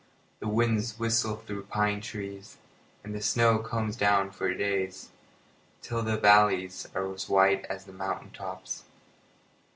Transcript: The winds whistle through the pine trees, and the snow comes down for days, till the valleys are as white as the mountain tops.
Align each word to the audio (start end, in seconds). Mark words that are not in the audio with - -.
The 0.39 0.47
winds 0.47 0.97
whistle 0.97 1.35
through 1.35 1.57
the 1.61 1.67
pine 1.67 2.01
trees, 2.01 2.57
and 3.03 3.13
the 3.13 3.21
snow 3.21 3.59
comes 3.59 3.95
down 3.95 4.31
for 4.31 4.51
days, 4.51 5.09
till 5.83 6.01
the 6.01 6.17
valleys 6.17 6.87
are 6.95 7.13
as 7.13 7.29
white 7.29 7.65
as 7.65 7.85
the 7.85 7.93
mountain 7.93 8.31
tops. 8.31 8.85